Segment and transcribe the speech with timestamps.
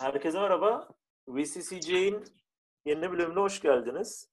[0.00, 0.88] Herkese merhaba.
[1.28, 2.24] VCCC'nin
[2.84, 4.30] yeni bölümüne hoş geldiniz.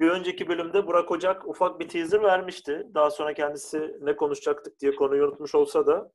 [0.00, 2.86] Bir önceki bölümde Burak Ocak ufak bir teaser vermişti.
[2.94, 6.12] Daha sonra kendisi ne konuşacaktık diye konuyu unutmuş olsa da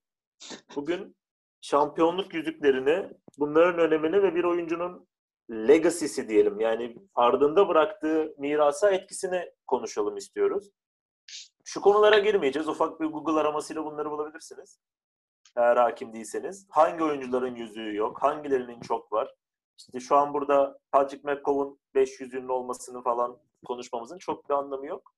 [0.76, 1.16] bugün
[1.62, 5.08] şampiyonluk yüzüklerini, bunların önemini ve bir oyuncunun
[5.52, 6.60] legacy'si diyelim.
[6.60, 10.70] Yani ardında bıraktığı mirasa etkisini konuşalım istiyoruz.
[11.66, 12.68] Şu konulara girmeyeceğiz.
[12.68, 14.80] Ufak bir Google aramasıyla bunları bulabilirsiniz.
[15.56, 16.68] Eğer hakim değilseniz.
[16.70, 18.24] Hangi oyuncuların yüzüğü yok?
[18.24, 19.36] Hangilerinin çok var?
[19.78, 25.14] İşte şu an burada Patrick McColl'un 500'ünün olmasını falan konuşmamızın çok bir anlamı yok.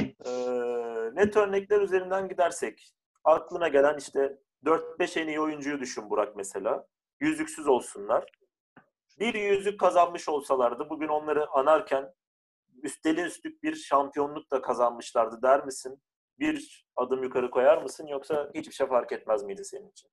[0.00, 0.30] Ee,
[1.14, 2.92] net örnekler üzerinden gidersek
[3.24, 6.86] aklına gelen işte 4-5 en iyi oyuncuyu düşün Burak mesela.
[7.20, 8.24] Yüzüksüz olsunlar.
[9.18, 12.14] Bir yüzük kazanmış olsalardı bugün onları anarken
[12.82, 16.02] üstelin üstlük bir şampiyonluk da kazanmışlardı der misin?
[16.38, 20.10] Bir adım yukarı koyar mısın yoksa hiçbir şey fark etmez miydi senin için?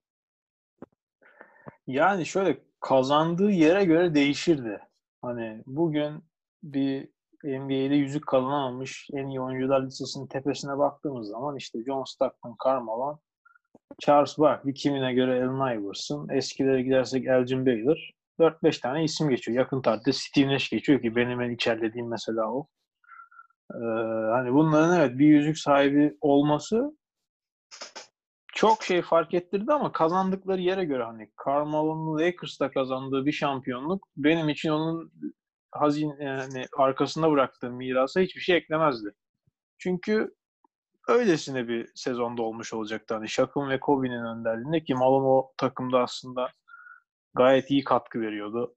[1.88, 4.80] Yani şöyle kazandığı yere göre değişirdi.
[5.22, 6.24] Hani bugün
[6.64, 7.10] bir
[7.44, 13.20] NBA'de yüzük kazanamamış en iyi oyuncular listesinin tepesine baktığımız zaman işte John Stockton, Carmelo,
[14.00, 19.58] Charles Barkley, kimine göre Allen Iverson, eskilere gidersek Elgin Baylor, 4-5 tane isim geçiyor.
[19.58, 22.68] Yakın tarihte Steve Nash geçiyor ki benim en içerlediğim mesela o.
[23.72, 23.78] Ee,
[24.32, 26.98] hani bunların evet bir yüzük sahibi olması
[28.54, 34.50] çok şey fark ettirdi ama kazandıkları yere göre hani Carmelo'nun Lakers'ta kazandığı bir şampiyonluk benim
[34.50, 35.12] için onun
[35.72, 39.14] hazin yani arkasında bıraktığı mirasa hiçbir şey eklemezdi.
[39.78, 40.36] Çünkü
[41.08, 43.14] öylesine bir sezonda olmuş olacaktı.
[43.14, 46.50] Hani Shaq'ın ve Kobe'nin önderliğinde ki Malone o takımda aslında
[47.34, 48.76] gayet iyi katkı veriyordu.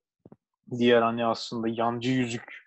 [0.79, 2.66] Diğer hani aslında yancı yüzük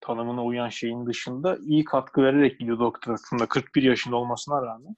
[0.00, 4.96] tanımına uyan şeyin dışında iyi katkı vererek gidiyordu o takımda 41 yaşında olmasına rağmen.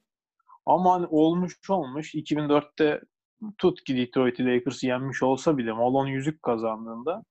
[0.66, 3.00] Ama hani olmuş olmuş 2004'te
[3.58, 7.24] tut ki Detroit Lakers'ı yenmiş olsa bile Malone yüzük kazandığında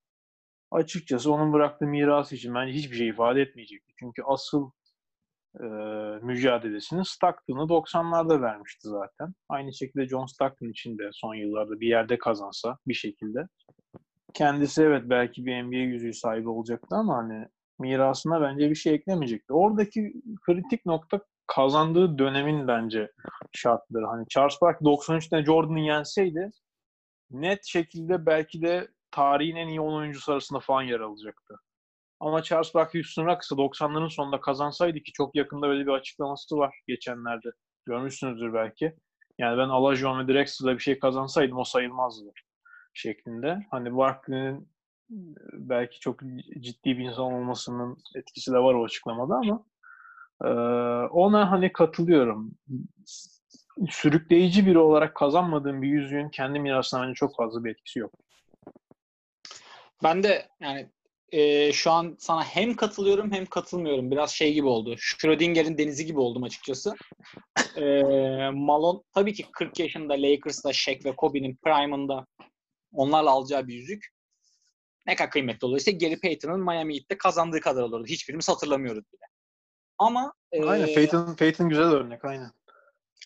[0.71, 3.93] açıkçası onun bıraktığı mirası için bence hiçbir şey ifade etmeyecekti.
[3.99, 4.71] Çünkü asıl
[5.59, 5.65] e,
[6.21, 9.33] mücadelesini Stockton'ı 90'larda vermişti zaten.
[9.49, 13.47] Aynı şekilde John Stockton için de son yıllarda bir yerde kazansa bir şekilde.
[14.33, 17.47] Kendisi evet belki bir NBA yüzüğü sahibi olacaktı ama hani
[17.81, 19.53] mirasına bence bir şey eklemeyecekti.
[19.53, 20.13] Oradaki
[20.45, 23.11] kritik nokta kazandığı dönemin bence
[23.53, 24.05] şartları.
[24.05, 26.51] Hani Charles Barkley 93'te Jordan'ı yenseydi
[27.31, 31.55] net şekilde belki de tarihin en iyi 10 oyuncusu arasında falan yer alacaktı.
[32.19, 36.75] Ama Charles Barkley Houston Rockets'ı 90'ların sonunda kazansaydı ki çok yakında böyle bir açıklaması var
[36.87, 37.49] geçenlerde.
[37.85, 38.95] Görmüşsünüzdür belki.
[39.37, 42.31] Yani ben Alajuwon ve Drexler'la bir şey kazansaydım o sayılmazdı
[42.93, 43.67] şeklinde.
[43.71, 44.70] Hani Barkley'nin
[45.53, 46.19] belki çok
[46.59, 49.65] ciddi bir insan olmasının etkisi de var o açıklamada ama
[51.11, 52.51] ona hani katılıyorum.
[53.89, 58.13] Sürükleyici biri olarak kazanmadığım bir yüzüğün kendi mirasına bence çok fazla bir etkisi yok.
[60.03, 60.89] Ben de yani
[61.31, 64.11] e, şu an sana hem katılıyorum hem katılmıyorum.
[64.11, 64.95] Biraz şey gibi oldu.
[64.97, 66.95] Schrödinger'in denizi gibi oldum açıkçası.
[67.75, 68.03] E,
[68.53, 72.25] Malone tabii ki 40 yaşında Lakers'da Shaq ve Kobe'nin prime'ında
[72.93, 74.07] onlarla alacağı bir yüzük
[75.07, 75.77] ne kadar kıymetli olur.
[75.77, 78.05] İşte Gary Payton'ın Miami Heat'te kazandığı kadar olurdu.
[78.07, 79.25] Hiçbirimiz hatırlamıyoruz bile.
[79.97, 80.33] Ama
[80.67, 82.51] aynen e, Payton, Payton güzel örnek aynen.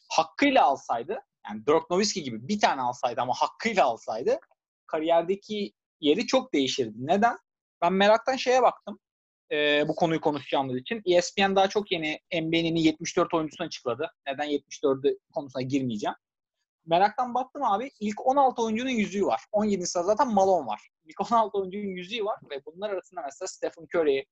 [0.09, 1.19] Hakkıyla alsaydı
[1.49, 4.39] yani Dirk Nowitzki gibi bir tane alsaydı ama hakkıyla alsaydı
[4.87, 6.93] kariyerdeki yeri çok değişirdi.
[6.97, 7.37] Neden?
[7.81, 8.99] Ben meraktan şeye baktım.
[9.51, 11.01] E, bu konuyu konuşacağımız için.
[11.05, 14.11] ESPN daha çok yeni NBA'nin 74 oyuncusunu açıkladı.
[14.27, 16.15] Neden 74'ü konusuna girmeyeceğim.
[16.85, 17.91] Meraktan baktım abi.
[17.99, 19.41] İlk 16 oyuncunun yüzüğü var.
[19.51, 20.89] 17 sırada zaten Malone var.
[21.05, 24.25] İlk 16 oyuncunun yüzüğü var ve bunlar arasında mesela Stephen Curry,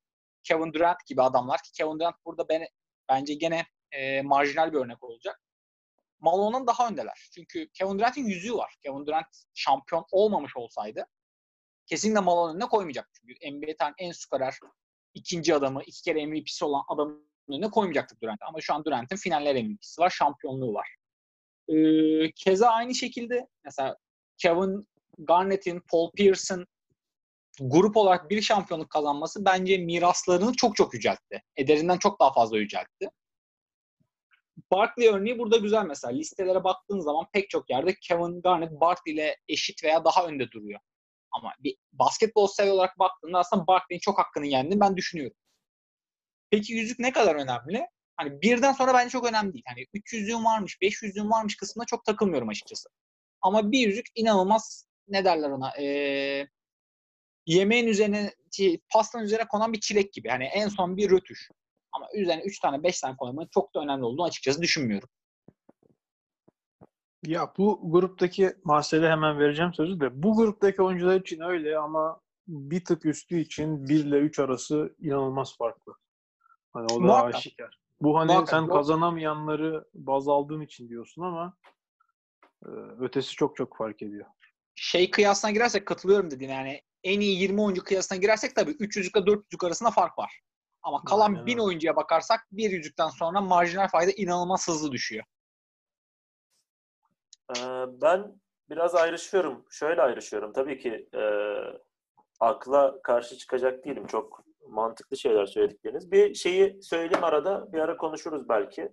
[0.43, 2.67] Kevin Durant gibi adamlar ki Kevin Durant burada ben,
[3.09, 5.41] bence gene e, marjinal bir örnek olacak.
[6.19, 7.29] Malone'dan daha öndeler.
[7.35, 8.75] Çünkü Kevin Durant'in yüzüğü var.
[8.83, 11.07] Kevin Durant şampiyon olmamış olsaydı
[11.85, 13.09] kesinlikle Malone'un önüne koymayacak.
[13.13, 14.59] Çünkü NBA'den en skorer
[15.13, 18.45] ikinci adamı, iki kere MVP'si olan adamın önüne koymayacaktık Durant'ı.
[18.45, 20.95] Ama şu an Durant'in finaller MVP'si var, şampiyonluğu var.
[21.67, 23.97] Ee, keza aynı şekilde mesela
[24.37, 24.87] Kevin
[25.17, 26.67] Garnett'in, Paul Pierce'ın
[27.59, 31.43] grup olarak bir şampiyonluk kazanması bence miraslarını çok çok yüceltti.
[31.55, 33.09] Ederinden çok daha fazla yüceltti.
[34.71, 36.13] Barkley örneği burada güzel mesela.
[36.13, 40.79] Listelere baktığın zaman pek çok yerde Kevin Garnett Barkley ile eşit veya daha önde duruyor.
[41.31, 45.37] Ama bir basketbol seviye olarak baktığında aslında Barkley'in çok hakkını yendiğini ben düşünüyorum.
[46.51, 47.87] Peki yüzük ne kadar önemli?
[48.17, 49.63] Hani birden sonra bence çok önemli değil.
[49.67, 52.89] Hani 300'lüğün varmış, 500'lüğün varmış kısmında çok takılmıyorum açıkçası.
[53.41, 55.71] Ama bir yüzük inanılmaz ne derler ona?
[55.81, 56.47] Ee,
[57.45, 58.33] yemeğin üzerine,
[58.93, 60.27] pastanın üzerine konan bir çilek gibi.
[60.27, 61.49] Yani en son bir rötuş.
[61.91, 65.09] Ama üzerine 3 tane 5 tane koymanın çok da önemli olduğunu açıkçası düşünmüyorum.
[67.25, 72.85] Ya bu gruptaki Marsel'e hemen vereceğim sözü de bu gruptaki oyuncular için öyle ama bir
[72.85, 75.93] tık üstü için 1 ile 3 arası inanılmaz farklı.
[76.73, 77.35] Hani o da Muhakkak.
[77.35, 77.82] aşikar.
[78.03, 78.49] Bu hani Muhakkak.
[78.49, 81.57] sen Bu- kazanamayanları baz aldığın için diyorsun ama
[82.65, 82.69] e,
[82.99, 84.25] ötesi çok çok fark ediyor.
[84.75, 89.25] Şey kıyasına girersek katılıyorum dediğine yani en iyi 20 oyuncu kıyasına girersek tabii 300 ile
[89.25, 90.39] 400 arasında fark var.
[90.83, 91.61] Ama kalan Aynen 1000 öyle.
[91.61, 95.25] oyuncuya bakarsak bir yüzükten sonra marjinal fayda inanılmaz hızlı düşüyor.
[97.57, 97.61] Ee,
[98.01, 99.65] ben biraz ayrışıyorum.
[99.69, 100.53] Şöyle ayrışıyorum.
[100.53, 101.21] Tabii ki e,
[102.39, 104.07] akla karşı çıkacak değilim.
[104.07, 106.11] Çok mantıklı şeyler söyledikleriniz.
[106.11, 107.73] Bir şeyi söyleyeyim arada.
[107.73, 108.91] Bir ara konuşuruz belki.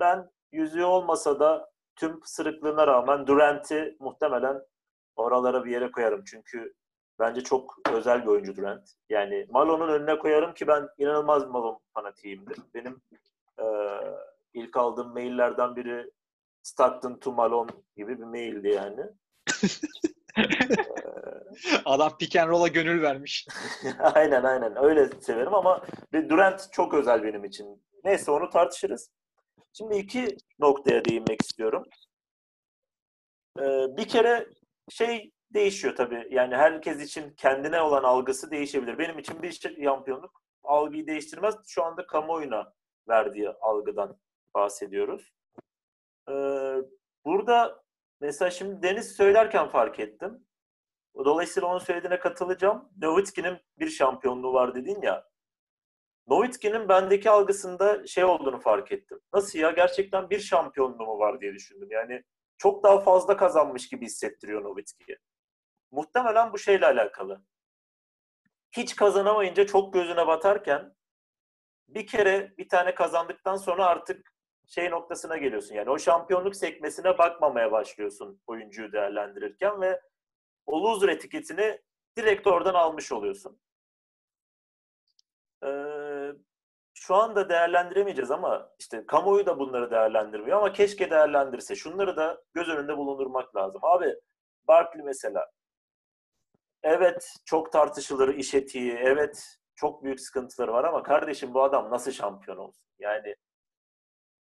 [0.00, 4.62] Ben yüzüğü olmasa da tüm pısırıklığına rağmen Durant'i muhtemelen
[5.16, 6.24] oralara bir yere koyarım.
[6.26, 6.74] Çünkü
[7.18, 8.90] bence çok özel bir oyuncu Durant.
[9.08, 12.58] Yani Malone'un önüne koyarım ki ben inanılmaz Malone fanatiyimdir.
[12.74, 13.00] Benim
[13.58, 13.64] e,
[14.54, 16.10] ilk aldığım maillerden biri
[16.62, 19.02] Stockton to Malone gibi bir maildi yani.
[21.84, 23.46] Adam pick and roll'a gönül vermiş.
[24.14, 25.84] aynen aynen öyle severim ama
[26.28, 27.82] Durant çok özel benim için.
[28.04, 29.10] Neyse onu tartışırız.
[29.72, 31.84] Şimdi iki noktaya değinmek istiyorum.
[33.58, 34.46] Ee, bir kere
[34.90, 36.28] şey değişiyor tabii.
[36.30, 38.98] Yani herkes için kendine olan algısı değişebilir.
[38.98, 39.52] Benim için bir
[39.84, 41.54] şampiyonluk algıyı değiştirmez.
[41.68, 42.72] Şu anda kamuoyuna
[43.08, 44.18] verdiği algıdan
[44.54, 45.32] bahsediyoruz.
[46.30, 46.76] Ee,
[47.24, 47.82] burada
[48.20, 50.46] mesela şimdi Deniz söylerken fark ettim.
[51.14, 52.88] Dolayısıyla onun söylediğine katılacağım.
[53.02, 55.30] Nowitzki'nin bir şampiyonluğu var dedin ya.
[56.26, 59.20] Nowitzki'nin bendeki algısında şey olduğunu fark ettim.
[59.32, 59.70] Nasıl ya?
[59.70, 61.88] Gerçekten bir şampiyonluğu mu var diye düşündüm.
[61.90, 62.24] Yani
[62.58, 65.18] çok daha fazla kazanmış gibi hissettiriyor Nowitzki'yi.
[65.90, 67.44] Muhtemelen bu şeyle alakalı.
[68.72, 70.94] Hiç kazanamayınca çok gözüne batarken
[71.88, 74.34] bir kere bir tane kazandıktan sonra artık
[74.66, 75.74] şey noktasına geliyorsun.
[75.74, 80.00] Yani o şampiyonluk sekmesine bakmamaya başlıyorsun oyuncuyu değerlendirirken ve
[80.70, 81.80] o loser etiketini
[82.18, 83.60] direkt oradan almış oluyorsun.
[85.64, 86.32] Ee,
[86.94, 91.76] şu anda değerlendiremeyeceğiz ama işte kamuoyu da bunları değerlendirmiyor ama keşke değerlendirse.
[91.76, 93.80] Şunları da göz önünde bulundurmak lazım.
[93.84, 94.14] Abi
[94.68, 95.50] Barkley mesela.
[96.82, 98.92] Evet çok tartışılır iş etiği.
[98.92, 102.84] Evet çok büyük sıkıntıları var ama kardeşim bu adam nasıl şampiyon olsun?
[102.98, 103.36] Yani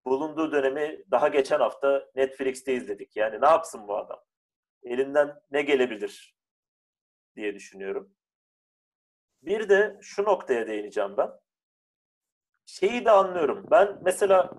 [0.04, 3.16] bulunduğu dönemi daha geçen hafta Netflix'te izledik.
[3.16, 4.20] Yani ne yapsın bu adam?
[4.82, 6.36] Elinden ne gelebilir
[7.36, 8.14] diye düşünüyorum.
[9.42, 11.30] Bir de şu noktaya değineceğim ben.
[12.66, 13.66] Şeyi de anlıyorum.
[13.70, 14.50] Ben mesela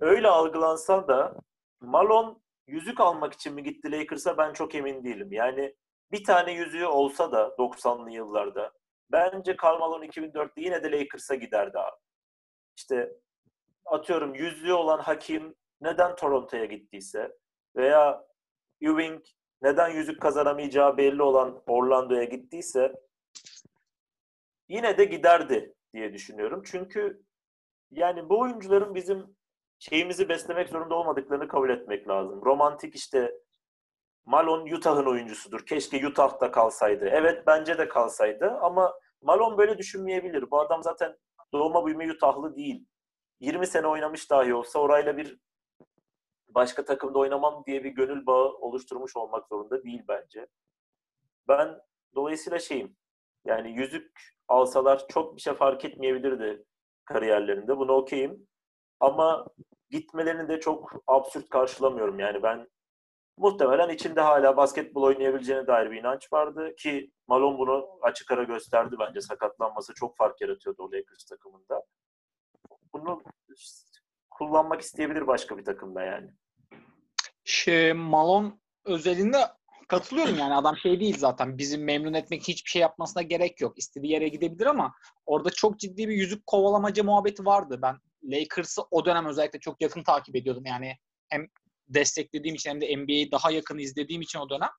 [0.00, 1.34] öyle algılansam da
[1.80, 2.36] Malone
[2.66, 5.32] yüzük almak için mi gitti Lakers'a ben çok emin değilim.
[5.32, 5.76] Yani
[6.12, 8.72] bir tane yüzüğü olsa da 90'lı yıllarda
[9.10, 11.96] bence Karl Malone 2004'te yine de Lakers'a giderdi abi.
[12.76, 13.12] İşte
[13.84, 17.38] atıyorum yüzüğü olan Hakim neden Toronto'ya gittiyse
[17.76, 18.26] veya
[18.80, 19.24] Ewing
[19.66, 22.92] neden yüzük kazanamayacağı belli olan Orlando'ya gittiyse
[24.68, 26.62] yine de giderdi diye düşünüyorum.
[26.66, 27.22] Çünkü
[27.90, 29.36] yani bu oyuncuların bizim
[29.78, 32.44] şeyimizi beslemek zorunda olmadıklarını kabul etmek lazım.
[32.44, 33.32] Romantik işte
[34.26, 35.66] Malone Utah'ın oyuncusudur.
[35.66, 37.08] Keşke Utah'ta kalsaydı.
[37.12, 40.50] Evet bence de kalsaydı ama Malone böyle düşünmeyebilir.
[40.50, 41.16] Bu adam zaten
[41.52, 42.86] doğma büyüme Utah'lı değil.
[43.40, 45.38] 20 sene oynamış dahi olsa orayla bir
[46.56, 50.46] başka takımda oynamam diye bir gönül bağı oluşturmuş olmak zorunda değil bence.
[51.48, 51.80] Ben
[52.14, 52.96] dolayısıyla şeyim
[53.44, 56.64] yani yüzük alsalar çok bir şey fark etmeyebilirdi
[57.04, 57.78] kariyerlerinde.
[57.78, 58.48] Bunu okeyim.
[59.00, 59.46] Ama
[59.90, 62.18] gitmelerini de çok absürt karşılamıyorum.
[62.18, 62.68] Yani ben
[63.36, 68.96] muhtemelen içinde hala basketbol oynayabileceğine dair bir inanç vardı ki Malone bunu açık ara gösterdi
[68.98, 69.20] bence.
[69.20, 71.82] Sakatlanması çok fark yaratıyordu o Lakers takımında.
[72.92, 73.22] Bunu
[74.30, 76.30] kullanmak isteyebilir başka bir takımda yani.
[77.48, 78.52] Şey, Malone
[78.84, 79.38] özelinde
[79.88, 83.78] katılıyorum yani adam şey değil zaten bizim memnun etmek hiçbir şey yapmasına gerek yok.
[83.78, 84.92] İstediği yere gidebilir ama
[85.26, 87.78] orada çok ciddi bir yüzük kovalamaca muhabbeti vardı.
[87.82, 90.96] Ben Lakers'ı o dönem özellikle çok yakın takip ediyordum yani
[91.28, 91.46] hem
[91.88, 94.70] desteklediğim için hem de NBA'yi daha yakın izlediğim için o dönem.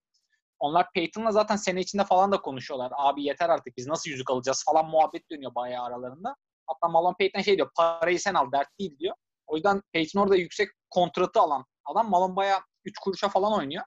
[0.59, 2.91] Onlar Peyton'la zaten sene içinde falan da konuşuyorlar.
[2.95, 6.35] Abi yeter artık biz nasıl yüzük alacağız falan muhabbet dönüyor bayağı aralarında.
[6.67, 9.15] Hatta Malone Peyton şey diyor parayı sen al dert değil diyor.
[9.47, 13.83] O yüzden Peyton orada yüksek kontratı alan adam Malone bayağı 3 kuruşa falan oynuyor.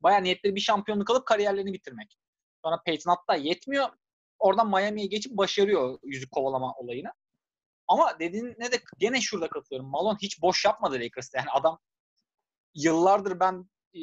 [0.00, 2.16] Bayağı niyetleri bir şampiyonluk alıp kariyerlerini bitirmek.
[2.64, 3.88] Sonra Peyton hatta yetmiyor.
[4.38, 7.12] Oradan Miami'ye geçip başarıyor yüzük kovalama olayını.
[7.88, 9.90] Ama dediğine de gene şurada katılıyorum.
[9.90, 11.38] Malone hiç boş yapmadı Lakers'ta.
[11.38, 11.78] Yani adam
[12.74, 14.00] yıllardır ben e,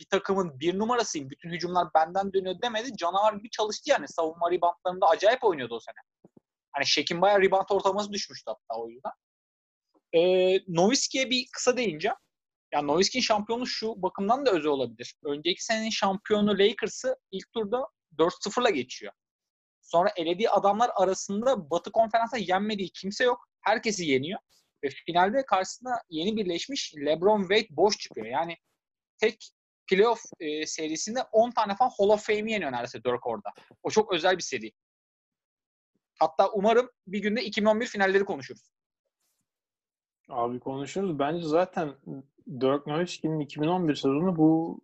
[0.00, 1.30] bir takımın bir numarasıyım.
[1.30, 2.96] Bütün hücumlar benden dönüyor demedi.
[2.96, 4.08] Canavar gibi çalıştı yani.
[4.08, 5.96] Savunma reboundlarında acayip oynuyordu o sene.
[6.72, 9.12] Hani Şek'in bayağı rebound ortalaması düşmüştü hatta o yüzden.
[10.12, 10.20] E,
[10.68, 12.16] Nowitzki'ye bir kısa değineceğim.
[12.72, 15.14] Ya Nowitzki'nin şampiyonu şu bakımdan da özel olabilir.
[15.24, 17.86] Önceki senenin şampiyonu Lakers'ı ilk turda
[18.18, 19.12] 4-0'la geçiyor.
[19.80, 23.48] Sonra elediği adamlar arasında Batı konferansında yenmediği kimse yok.
[23.60, 24.40] Herkesi yeniyor.
[24.84, 28.26] Ve finalde karşısında yeni birleşmiş LeBron Wade boş çıkıyor.
[28.26, 28.56] Yani
[29.18, 29.50] tek
[29.86, 33.52] playoff e, serisinde 10 tane falan Hall of Fame'i yeniyor neredeyse Dirk orada.
[33.82, 34.72] O çok özel bir seri.
[36.18, 38.75] Hatta umarım bir günde 2011 finalleri konuşuruz.
[40.28, 41.18] Abi konuşuruz.
[41.18, 41.94] Bence zaten
[42.60, 44.80] Dirk Nowitzki'nin 2011 sezonu bu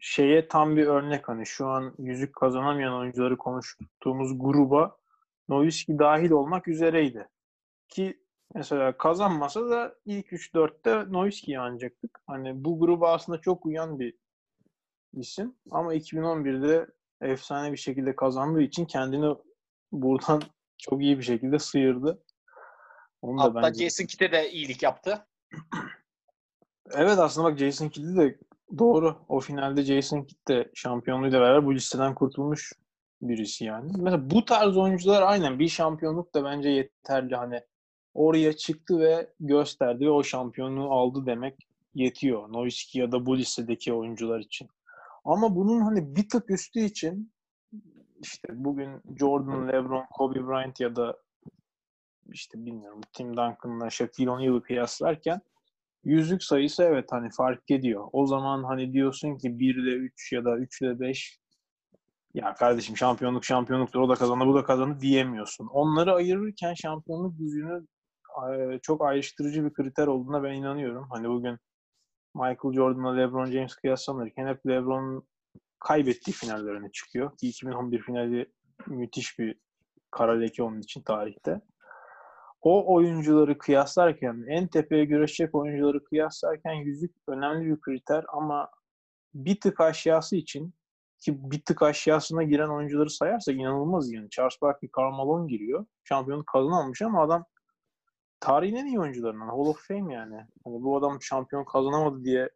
[0.00, 1.28] şeye tam bir örnek.
[1.28, 4.96] Hani şu an yüzük kazanamayan oyuncuları konuştuğumuz gruba
[5.48, 7.28] Nowitzki dahil olmak üzereydi.
[7.88, 8.20] Ki
[8.54, 12.20] mesela kazanmasa da ilk 3-4'te Nowitzki'yi anacaktık.
[12.26, 14.14] Hani bu gruba aslında çok uyan bir
[15.12, 15.54] isim.
[15.70, 16.86] Ama 2011'de
[17.20, 19.36] efsane bir şekilde kazandığı için kendini
[19.92, 20.42] buradan
[20.78, 22.23] çok iyi bir şekilde sıyırdı.
[23.24, 23.84] Onu da Hatta bence...
[23.84, 25.26] Jason Kidd'e de iyilik yaptı.
[26.92, 28.38] Evet aslında bak Jason Kidd'i de
[28.78, 29.16] doğru.
[29.28, 32.72] O finalde Jason Kidd de şampiyonluğuyla beraber bu listeden kurtulmuş
[33.22, 33.92] birisi yani.
[33.96, 37.36] Mesela bu tarz oyuncular aynen bir şampiyonluk da bence yeterli.
[37.36, 37.60] Hani
[38.14, 42.52] oraya çıktı ve gösterdi ve o şampiyonluğu aldı demek yetiyor.
[42.52, 44.68] Nowitzki ya da bu listedeki oyuncular için.
[45.24, 47.32] Ama bunun hani bir tık üstü için
[48.20, 51.23] işte bugün Jordan, LeBron, Kobe Bryant ya da
[52.32, 55.40] işte bilmiyorum Tim Duncan'la Shaquille O'Neal'ı kıyaslarken
[56.04, 58.08] yüzlük sayısı evet hani fark ediyor.
[58.12, 61.38] O zaman hani diyorsun ki 1'de 3 ya da 3'de 5
[62.34, 65.66] ya kardeşim şampiyonluk şampiyonluktur o da kazandı bu da kazandı diyemiyorsun.
[65.66, 67.86] Onları ayırırken şampiyonluk yüzüğünü
[68.82, 71.06] çok ayrıştırıcı bir kriter olduğuna ben inanıyorum.
[71.10, 71.58] Hani bugün
[72.34, 75.26] Michael Jordan'la LeBron James kıyaslanırken hep LeBron
[75.78, 77.36] kaybettiği finallerine çıkıyor.
[77.36, 78.52] Ki 2011 finali
[78.86, 79.58] müthiş bir
[80.10, 81.60] kara leke onun için tarihte.
[82.64, 88.70] O oyuncuları kıyaslarken, en tepeye güreşecek oyuncuları kıyaslarken yüzük önemli bir kriter ama
[89.34, 90.74] bir tık aşağısı için
[91.18, 94.30] ki bir tık aşağısına giren oyuncuları sayarsak inanılmaz yani.
[94.30, 95.86] Charles Barkley, Karl Malone giriyor.
[96.04, 97.44] Şampiyonluk kazanamamış ama adam
[98.40, 99.48] tarihin en iyi oyuncularından.
[99.48, 100.36] Hall of Fame yani.
[100.64, 102.50] Hani bu adam şampiyon kazanamadı diye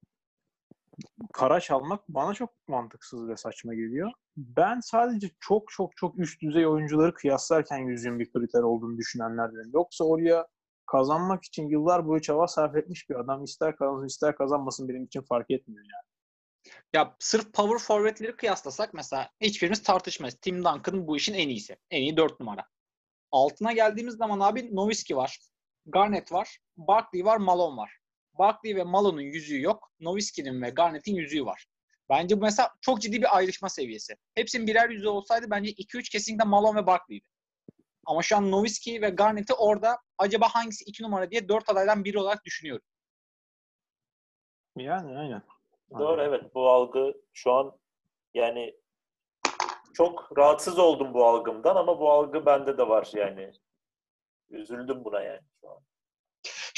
[1.32, 4.10] kara çalmak bana çok mantıksız ve saçma geliyor.
[4.36, 9.70] Ben sadece çok çok çok üst düzey oyuncuları kıyaslarken yüzüğün bir kriter olduğunu düşünenlerdenim.
[9.74, 10.46] Yoksa oraya
[10.86, 15.22] kazanmak için yıllar boyu çaba sarf etmiş bir adam ister kazansın ister kazanmasın benim için
[15.22, 16.08] fark etmiyor yani.
[16.92, 20.34] Ya sırf power forward'leri kıyaslasak mesela hiçbirimiz tartışmayız.
[20.34, 21.76] Tim Duncan bu işin en iyisi.
[21.90, 22.64] En iyi 4 numara.
[23.30, 25.38] Altına geldiğimiz zaman abi Nowitzki var.
[25.86, 26.58] Garnett var.
[26.76, 27.36] Barkley var.
[27.36, 27.97] Malone var.
[28.38, 29.90] Barkley ve Malone'un yüzüğü yok.
[30.00, 31.66] Nowitzki'nin ve Garnett'in yüzüğü var.
[32.08, 34.14] Bence bu mesela çok ciddi bir ayrışma seviyesi.
[34.34, 37.26] Hepsinin birer yüzüğü olsaydı bence 2-3 kesinlikle Malone ve Barkley'di.
[38.06, 42.18] Ama şu an Nowitzki ve Garnett'i orada acaba hangisi 2 numara diye 4 adaydan biri
[42.18, 42.84] olarak düşünüyorum.
[44.76, 45.42] Yani aynen.
[45.98, 47.78] Doğru evet bu algı şu an
[48.34, 48.74] yani
[49.94, 53.52] çok rahatsız oldum bu algımdan ama bu algı bende de var yani.
[54.50, 55.87] Üzüldüm buna yani şu an.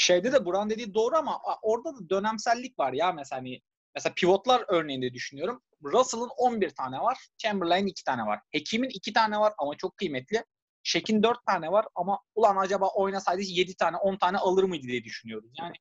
[0.01, 3.61] Şeyde de Buran dediği doğru ama orada da dönemsellik var ya mesela hani
[3.95, 5.61] mesela pivotlar örneğinde düşünüyorum.
[5.83, 7.27] Russell'ın 11 tane var.
[7.37, 8.39] Chamberlain 2 tane var.
[8.51, 10.45] Hekim'in 2 tane var ama çok kıymetli.
[10.83, 15.03] Shaq'in 4 tane var ama ulan acaba oynasaydı 7 tane 10 tane alır mıydı diye
[15.03, 15.51] düşünüyoruz.
[15.59, 15.75] Yani,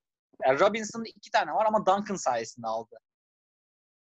[0.46, 2.96] yani Robinson'ın 2 tane var ama Duncan sayesinde aldı.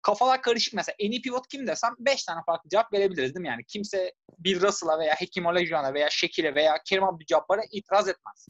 [0.03, 0.97] Kafalar karışık mesela.
[0.99, 3.49] En iyi pivot kim desem 5 tane farklı cevap verebiliriz değil mi?
[3.49, 8.47] Yani kimse Bill Russell'a veya Hakim Olajuwon'a veya Shaq'ile veya Kerim Abdul-Jabbar'a itiraz etmez.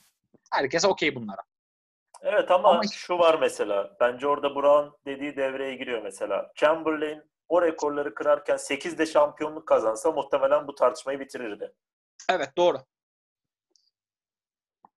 [0.50, 1.42] Herkes okey bunlara.
[2.23, 3.97] Evet ama, Ama- şu var mesela.
[4.00, 6.52] Bence orada Brown dediği devreye giriyor mesela.
[6.54, 11.73] Chamberlain o rekorları kırarken 8'de şampiyonluk kazansa muhtemelen bu tartışmayı bitirirdi.
[12.30, 12.78] Evet doğru.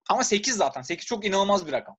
[0.09, 0.81] Ama 8 zaten.
[0.81, 1.97] 8 çok inanılmaz bir rakam.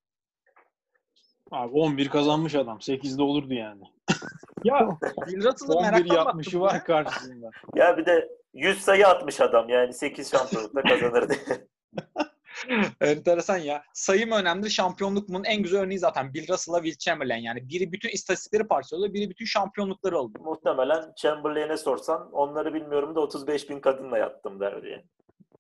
[1.50, 2.78] Abi 11 kazanmış adam.
[2.78, 3.82] 8'de olurdu yani.
[4.64, 6.84] Ya Bill Russell'ı 11 meraktan yapmışı var ya.
[6.84, 7.50] karşısında.
[7.75, 11.34] Ya bir de 100 sayı atmış adam yani 8 şampiyonlukta kazanırdı.
[13.00, 13.84] Enteresan ya.
[13.92, 15.42] Sayı mı önemli, şampiyonluk mu?
[15.44, 17.42] En güzel örneği zaten Bill Russell'la Will Chamberlain.
[17.42, 20.38] Yani biri bütün istatistikleri parçalıyor, biri bütün şampiyonlukları aldı.
[20.40, 25.04] muhtemelen Chamberlain'e sorsan onları bilmiyorum da 35 bin kadınla yattım der diye.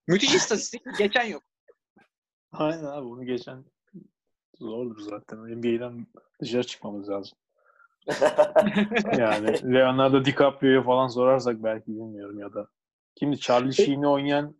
[0.06, 0.82] Müthiş istatistik.
[0.98, 1.42] Geçen yok.
[2.52, 3.64] Aynen abi bunu geçen
[4.58, 5.38] zordur zaten.
[5.38, 6.06] NBA'den
[6.40, 7.38] dışarı çıkmamız lazım.
[9.18, 12.68] Yani Leonardo DiCaprio'ya falan sorarsak belki bilmiyorum ya da
[13.14, 14.56] kimdi Charlie Sheen'i oynayan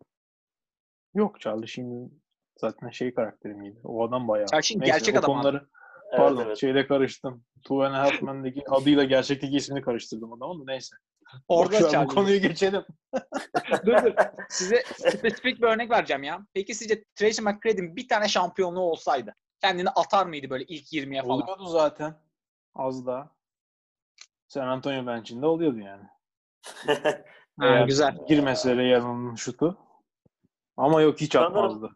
[1.13, 2.21] yok Charlie Sheen'in
[2.57, 3.79] zaten şey karakteri miydi?
[3.83, 4.47] O adam bayağı.
[4.63, 5.37] Sheen Neyse, gerçek adam abi.
[5.37, 5.67] konuları,
[6.09, 6.57] Evet, Pardon evet.
[6.57, 7.43] şeyle karıştım.
[7.63, 10.95] Two and a Half Men'deki adıyla gerçekteki ismini karıştırdım adamın da neyse.
[11.47, 12.09] Orada Charlie.
[12.09, 12.85] bu konuyu geçelim.
[13.85, 14.13] dur dur.
[14.49, 16.45] Size spesifik bir örnek vereceğim ya.
[16.53, 21.41] Peki sizce Tracy McGrady'nin bir tane şampiyonluğu olsaydı kendini atar mıydı böyle ilk 20'ye falan?
[21.41, 22.15] Oluyordu zaten.
[22.75, 23.29] Az daha.
[24.47, 26.03] San Antonio bench'inde oluyordu yani.
[27.59, 28.17] Ha, güzel.
[28.27, 29.77] Girmese Real'ın şutu.
[30.77, 31.95] Ama yok hiç Sanırım- atmazdı.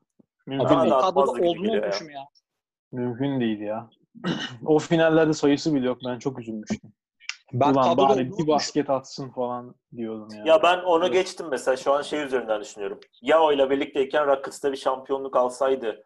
[0.49, 0.91] Mümkün değil.
[0.91, 1.79] da o kadroda olduğunu geliyor ya.
[1.81, 2.27] unutmuşum ya.
[2.91, 3.89] Mümkün değil ya.
[4.65, 5.97] o finallerde sayısı bile yok.
[6.05, 6.91] Ben çok üzülmüştüm.
[7.53, 8.47] Ben Ulan kadroda bari olduğunu bir unutmuşum.
[8.47, 10.43] basket atsın falan diyordum ya.
[10.45, 12.99] ya ben onu geçtim mesela şu an şey üzerinden düşünüyorum.
[13.21, 16.03] Yao ile birlikteyken Rockets'ta bir şampiyonluk alsaydı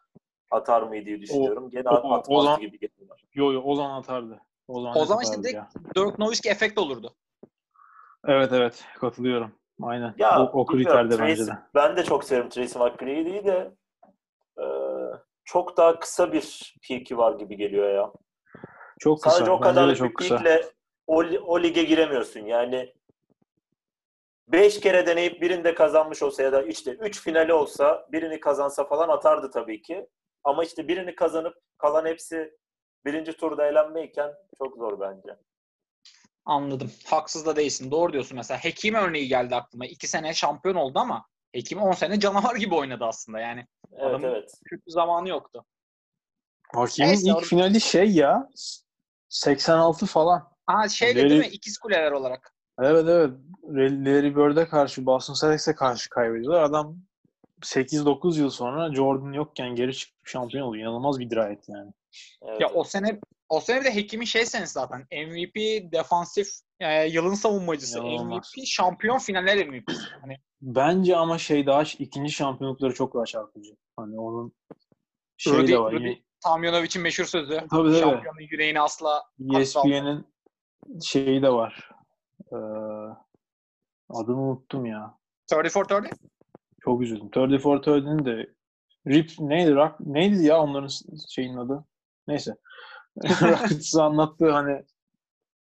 [0.51, 1.69] atar mıydı diye düşünüyorum.
[1.69, 3.19] Gene o- atmazdı o zaman- gibi geliyor.
[3.33, 4.39] Yo yo o zaman atardı.
[4.67, 5.95] O zaman, O zaman işte direkt-.
[5.95, 7.13] Dirk Nowitzki efekt olurdu.
[8.27, 9.51] Evet evet katılıyorum.
[9.81, 10.13] Aynen.
[10.17, 11.51] Ya o, o kriterde bence de.
[11.75, 13.71] Ben de çok severim Tracy McGrady'yi de
[15.53, 18.11] çok daha kısa bir peak'i var gibi geliyor ya.
[18.99, 19.35] Çok kısa.
[19.35, 20.37] Sadece o kadarlık bir çok kısa.
[20.37, 20.65] peak'le
[21.07, 22.39] o, o lige giremiyorsun.
[22.39, 22.93] Yani
[24.47, 29.09] 5 kere deneyip birinde kazanmış olsa ya da işte 3 finali olsa birini kazansa falan
[29.09, 30.07] atardı tabii ki.
[30.43, 32.57] Ama işte birini kazanıp kalan hepsi
[33.05, 35.39] birinci turda elenmeyken çok zor bence.
[36.45, 36.91] Anladım.
[37.05, 37.91] Haksız da değilsin.
[37.91, 38.63] Doğru diyorsun mesela.
[38.63, 39.85] Hekim örneği geldi aklıma.
[39.85, 43.67] İki sene şampiyon oldu ama Hekim 10 sene canavar gibi oynadı aslında yani.
[43.91, 44.51] Evet Adamın- evet.
[44.65, 45.65] Kötü zamanı yoktu.
[46.75, 48.49] Hakim'in Neyse, ilk orada- finali şey ya
[49.29, 50.47] 86 falan.
[50.65, 51.47] Ha şeyle Larry- değil mi?
[51.47, 52.53] İkiz kuleler olarak.
[52.81, 53.31] Evet evet.
[53.77, 56.63] Larry Bird'e karşı Boston Celtics'e karşı kaybediyorlar.
[56.63, 56.97] Adam
[57.63, 60.83] 8-9 yıl sonra Jordan yokken geri çıkıp şampiyon oluyor.
[60.87, 61.91] İnanılmaz bir dirayet yani.
[62.41, 63.19] evet, Ya o sene
[63.49, 65.07] o sene de Hekim'in şey senesi zaten.
[65.11, 66.47] MVP defansif
[66.83, 67.99] e, yılın savunmacısı.
[67.99, 68.53] İnanılmaz.
[68.57, 70.09] MVP şampiyon finaller MVP'si.
[70.21, 73.75] Hani Bence ama şey daha ikinci şampiyonlukları çok daha çarpıcı.
[73.97, 74.53] Hani onun
[75.37, 75.93] şey Rudy, de var.
[75.93, 77.53] Rudy Yine- Tamjanovic'in meşhur sözü.
[77.55, 77.99] Tabii tabii.
[77.99, 79.23] Şampiyonun yüreğini asla
[79.55, 80.27] ESPN'in
[81.03, 81.89] şeyi de var.
[82.51, 82.55] Ee,
[84.09, 85.17] adını unuttum ya.
[85.55, 86.09] 30 for 30.
[86.81, 87.27] Çok üzüldüm.
[87.27, 88.53] 30 for 30'nin de
[89.07, 89.75] Rip neydi?
[89.75, 90.89] Rock, neydi ya onların
[91.29, 91.85] şeyin adı?
[92.27, 92.55] Neyse.
[93.23, 94.83] Rockets'ı anlattığı hani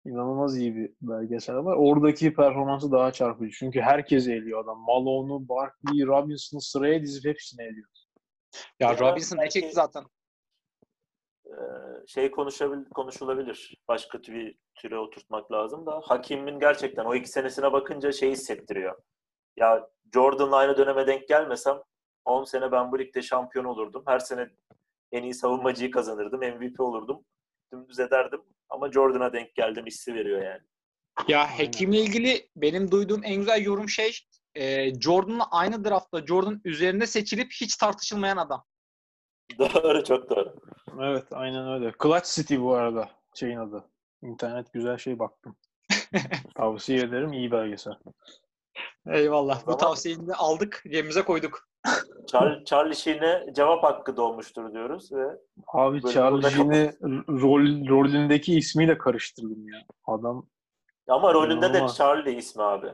[0.05, 1.75] inanılmaz iyi bir belgesel var.
[1.77, 3.51] Oradaki performansı daha çarpıcı.
[3.51, 4.79] Çünkü herkes eliyor adam.
[4.79, 7.87] Malone'u, Barkley, Robinson'ı sıraya dizip hepsini eliyor.
[8.79, 10.03] Ya Ya Robinson ne çekti zaten.
[12.07, 13.77] Şey konuşabil konuşulabilir.
[13.87, 19.01] Başka bir türe oturtmak lazım da Hakim'in gerçekten o iki senesine bakınca şey hissettiriyor.
[19.57, 21.77] Ya Jordan'la aynı döneme denk gelmesem
[22.25, 24.03] 10 sene ben bu ligde şampiyon olurdum.
[24.07, 24.49] Her sene
[25.11, 26.39] en iyi savunmacıyı kazanırdım.
[26.39, 27.25] MVP olurdum.
[27.75, 28.41] Dümdüz ederdim.
[28.69, 30.61] Ama Jordan'a denk geldim hissi veriyor yani.
[31.27, 34.11] Ya Hekim'le ilgili benim duyduğum en güzel yorum şey
[34.55, 38.65] e, Jordan'la aynı draftta Jordan üzerinde seçilip hiç tartışılmayan adam.
[39.59, 40.55] Doğru, çok doğru.
[41.01, 41.93] Evet aynen öyle.
[42.03, 43.83] Clutch City bu arada şeyin adı.
[44.21, 45.55] İnternet güzel şey baktım.
[46.55, 47.33] Tavsiye ederim.
[47.33, 47.93] iyi belgesel.
[49.07, 49.61] Eyvallah.
[49.61, 49.77] Bu Tamam.
[49.79, 51.67] tavsiyeni de aldık, cebimize koyduk.
[52.27, 55.25] Charlie, Charlie Sheen'e cevap hakkı doğmuştur diyoruz ve
[55.67, 56.93] Abi Charlie burada Sheen'i
[57.41, 59.79] rol, rolündeki ismiyle karıştırdım ya.
[60.07, 60.45] Adam
[61.07, 61.87] ama rolünde de.
[61.97, 62.87] Charlie ismi abi.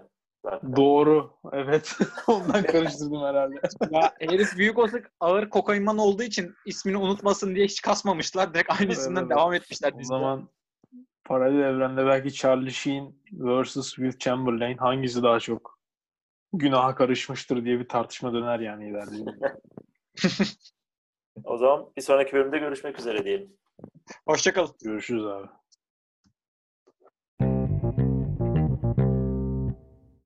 [0.46, 0.76] Zaten.
[0.76, 1.32] doğru.
[1.52, 1.98] Evet.
[2.28, 3.56] Ondan karıştırdım herhalde.
[3.92, 8.54] Ya herif büyük olsak ağır kokainman olduğu için ismini unutmasın diye hiç kasmamışlar.
[8.54, 9.32] Direkt aynı isimden Evet.
[9.32, 10.50] devam etmişler O zaman
[11.26, 13.76] paralel evrende belki Charlie Sheen vs.
[13.96, 15.80] Will Chamberlain hangisi daha çok
[16.54, 19.32] günaha karışmıştır diye bir tartışma döner yani ileride.
[21.44, 23.58] O zaman bir sonraki bölümde görüşmek üzere diyelim.
[24.26, 24.76] Hoşçakalın.
[24.84, 25.48] Görüşürüz abi.